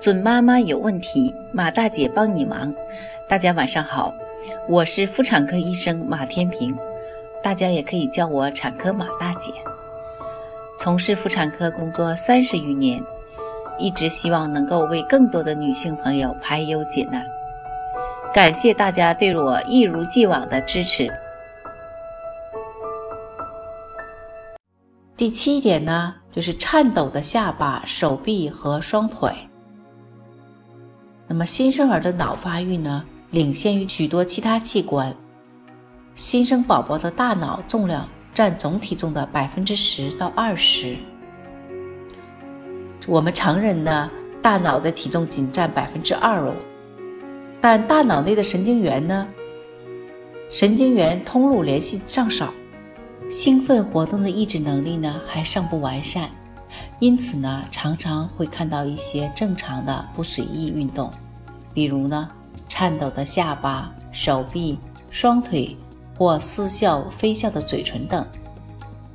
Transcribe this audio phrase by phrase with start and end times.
[0.00, 2.72] 准妈妈有问题，马大姐帮你忙。
[3.28, 4.10] 大家晚上好，
[4.66, 6.74] 我是妇产科医生马天平，
[7.42, 9.52] 大家也可以叫我产科马大姐。
[10.78, 12.98] 从事妇产科工作三十余年，
[13.78, 17.22] 一直希望能够为更多的女性朋友排忧解难。
[18.32, 21.12] 感谢大家对我一如既往的支持。
[25.14, 29.30] 第七点呢，就是颤抖的下巴、手臂和双腿。
[31.32, 35.14] 那么新生儿的脑发育呢，领先于许多其他器官。
[36.16, 40.96] 新生宝宝的大脑重量占总体重的百分之十到二十。
[43.06, 44.10] 我们成人呢，
[44.42, 46.52] 大脑的体重仅占百分之二哦。
[47.60, 49.24] 但大脑内的神经元呢，
[50.50, 52.52] 神经元通路联系尚少，
[53.28, 56.28] 兴奋活动的抑制能力呢还尚不完善。
[56.98, 61.10] 因此呢，常常会看到一些正常的不随意运动，
[61.74, 62.28] 比如呢，
[62.68, 64.78] 颤抖的下巴、手臂、
[65.10, 65.76] 双腿
[66.16, 68.26] 或似笑非笑的嘴唇等。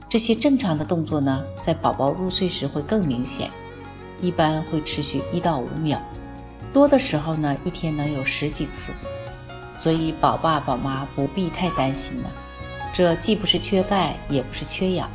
[0.07, 3.49] 这些正常的动作呢，在宝宝入睡时会更明显，
[4.21, 5.99] 一般会持续一到五秒，
[6.71, 8.93] 多的时候呢，一天能有十几次。
[9.77, 12.31] 所以宝爸宝妈不必太担心了，
[12.93, 15.09] 这既不是缺钙，也不是缺氧。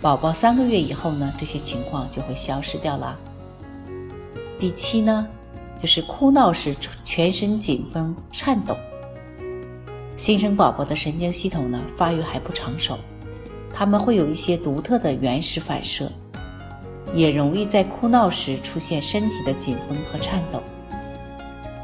[0.00, 3.18] 宝宝三个月以后呢，这些情况就会消失掉了。
[4.58, 5.26] 第七呢，
[5.78, 8.74] 就是哭闹时全身紧绷、颤抖。
[10.16, 12.98] 新生宝宝的神经系统呢，发育还不成熟，
[13.74, 16.10] 他们会有一些独特的原始反射，
[17.14, 20.62] 也容易在哭闹时出现身体的紧绷和颤抖。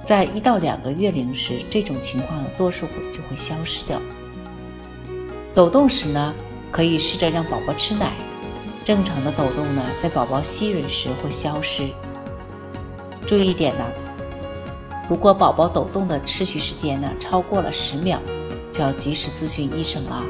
[0.02, 4.00] 在一到两个月龄时，这种情况多数会就会消失掉。
[5.52, 6.34] 抖动时呢？
[6.76, 8.12] 可以试着让宝宝吃奶，
[8.84, 11.84] 正常的抖动呢，在宝宝吸吮时会消失。
[13.26, 13.84] 注意一点呢，
[15.08, 18.18] 如果宝宝抖动的持续时间呢超过了十秒，
[18.70, 20.24] 就要及时咨询医生了啊。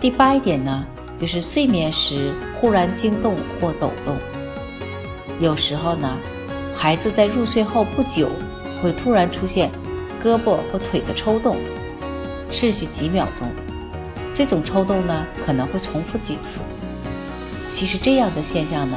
[0.00, 0.84] 第八一点呢，
[1.16, 4.16] 就是睡眠时忽然惊动或抖动，
[5.38, 6.18] 有时候呢，
[6.74, 8.28] 孩子在入睡后不久
[8.82, 9.70] 会突然出现
[10.20, 11.56] 胳膊或腿的抽动，
[12.50, 13.46] 持续几秒钟。
[14.38, 16.60] 这种抽动呢，可能会重复几次。
[17.68, 18.96] 其实这样的现象呢，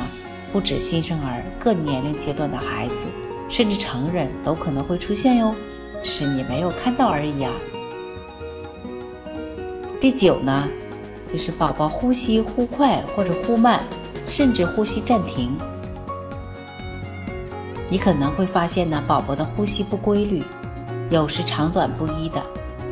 [0.54, 3.08] 不止新生儿，各年龄阶段的孩子，
[3.50, 5.56] 甚至成人都可能会出现哟，
[6.04, 7.52] 只是你没有看到而已啊。
[10.00, 10.68] 第九呢，
[11.34, 13.80] 就是宝宝呼吸忽快或者忽慢，
[14.28, 15.58] 甚至呼吸暂停。
[17.90, 20.44] 你可能会发现呢，宝宝的呼吸不规律，
[21.10, 22.40] 有时长短不一的，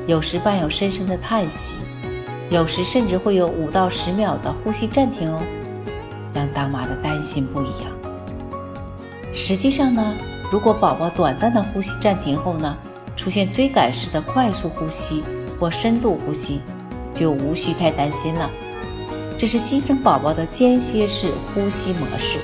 [0.07, 1.75] 有时伴有深深的叹息。
[2.49, 5.39] 有时甚至会有五到十秒的呼吸暂停哦，
[6.33, 7.91] 让当妈的担心不一样。
[9.31, 10.15] 实际上呢，
[10.51, 12.75] 如果宝宝短暂的呼吸暂停后呢，
[13.15, 15.23] 出现追赶式的快速呼吸
[15.59, 16.61] 或深度呼吸，
[17.13, 18.49] 就无需太担心了。
[19.37, 22.39] 这是新生宝宝的间歇式呼吸模式。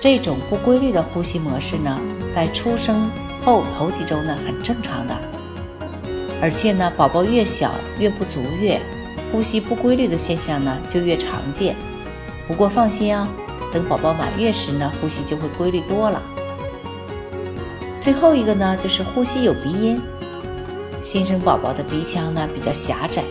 [0.00, 1.98] 这种不规律的呼吸模式呢，
[2.32, 3.08] 在出生
[3.44, 5.16] 后头几周呢很正常的，
[6.42, 7.70] 而且呢，宝宝越小
[8.00, 8.82] 越不足月。
[9.34, 11.74] 呼吸不规律的现象呢，就越常见。
[12.46, 13.28] 不过放心啊，
[13.72, 16.22] 等宝宝满月时呢，呼吸就会规律多了。
[18.00, 20.00] 最后一个呢，就是呼吸有鼻音。
[21.00, 23.24] 新生宝宝的鼻腔呢比较狭窄，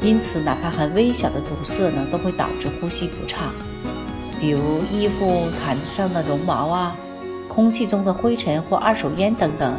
[0.00, 3.52] 因此哪怕很微小的堵塞呢，都会导致呼吸不畅。
[4.40, 6.96] 比如衣服毯子上的绒毛啊，
[7.48, 9.78] 空气中的灰尘或二手烟等等啊。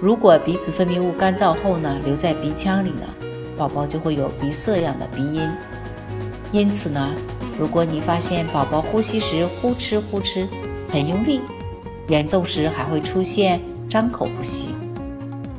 [0.00, 3.06] 如果鼻子分泌物干燥后呢，留在鼻腔里呢。
[3.56, 5.48] 宝宝就会有鼻塞样的鼻音，
[6.50, 7.10] 因此呢，
[7.58, 10.46] 如果你发现宝宝呼吸时呼哧呼哧
[10.90, 11.40] 很用力，
[12.08, 14.68] 严重时还会出现张口呼吸，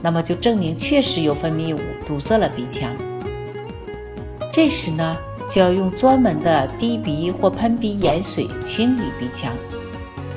[0.02, 2.92] 那么就证明确实有分泌物堵塞了鼻腔。
[4.52, 5.18] 这时呢，
[5.50, 9.52] 就要用专门的滴鼻或喷鼻盐水清理鼻腔，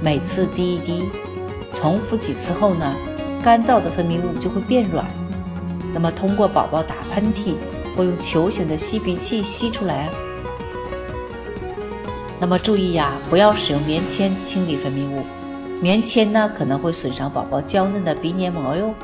[0.00, 1.08] 每次滴一滴，
[1.74, 2.94] 重复几次后呢，
[3.42, 5.04] 干燥的分泌物就会变软。
[5.96, 7.54] 那么，通过宝宝打喷嚏
[7.96, 10.10] 或用球形的吸鼻器吸出来。
[12.38, 15.24] 那么注意呀，不要使用棉签清理分泌物，
[15.80, 18.94] 棉签呢可能会损伤宝宝娇嫩的鼻黏膜哟。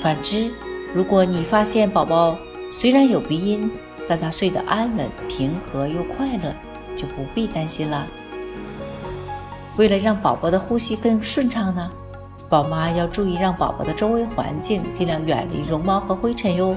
[0.00, 0.52] 反之，
[0.94, 2.38] 如果你发现宝宝
[2.70, 3.68] 虽然有鼻音，
[4.06, 6.54] 但他睡得安稳、平和又快乐，
[6.94, 8.06] 就不必担心了。
[9.76, 11.90] 为了让宝宝的呼吸更顺畅呢？
[12.48, 16.76] 宝妈要注意，让宝宝的周围环境尽量远离绒毛和灰尘哟，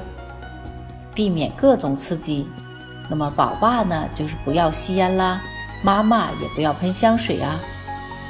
[1.13, 2.47] 避免各种刺激。
[3.09, 5.41] 那么宝爸呢，就是不要吸烟啦，
[5.83, 7.59] 妈妈也不要喷香水啊，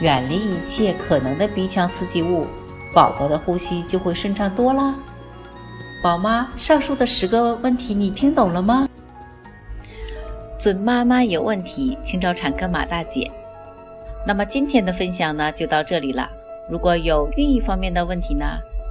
[0.01, 2.45] 远离一切可能的鼻腔刺激物，
[2.93, 4.93] 宝宝的呼吸就会顺畅多啦。
[6.03, 8.87] 宝妈，上述的十个问题你听懂了吗？
[10.59, 13.31] 准妈妈有问题，请找产科马大姐。
[14.27, 16.29] 那么今天的分享呢，就到这里了。
[16.69, 18.45] 如果有孕育方面的问题呢，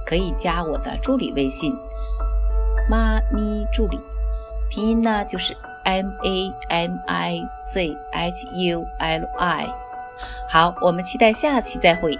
[0.05, 1.73] 可以加我的助理微信
[2.89, 3.97] “妈咪助理”，
[4.69, 5.55] 拼音呢就是
[5.85, 7.41] M A M I
[7.71, 9.69] Z H U L I。
[10.49, 12.19] 好，我们期待下期再会。